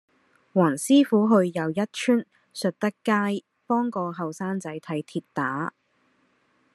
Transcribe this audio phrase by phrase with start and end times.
[0.51, 5.75] 黃師傅去又一村述德街幫個後生仔睇跌打